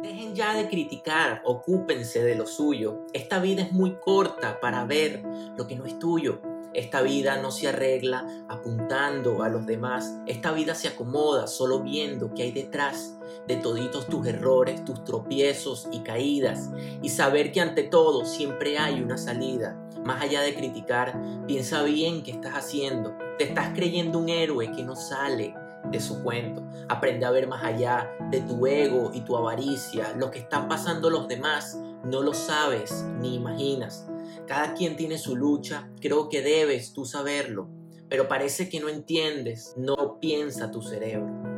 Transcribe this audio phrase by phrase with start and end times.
[0.00, 3.06] Dejen ya de criticar, ocúpense de lo suyo.
[3.12, 5.22] Esta vida es muy corta para ver
[5.56, 6.40] lo que no es tuyo.
[6.72, 10.18] Esta vida no se arregla apuntando a los demás.
[10.26, 15.86] Esta vida se acomoda solo viendo qué hay detrás de toditos tus errores, tus tropiezos
[15.92, 16.70] y caídas.
[17.02, 19.78] Y saber que ante todo siempre hay una salida.
[20.04, 23.14] Más allá de criticar, piensa bien qué estás haciendo.
[23.36, 25.54] Te estás creyendo un héroe que no sale
[25.90, 26.62] de su cuento.
[26.88, 30.14] Aprende a ver más allá de tu ego y tu avaricia.
[30.16, 34.06] Lo que están pasando los demás no lo sabes ni imaginas.
[34.46, 37.68] Cada quien tiene su lucha, creo que debes tú saberlo,
[38.08, 41.51] pero parece que no entiendes, no piensa tu cerebro.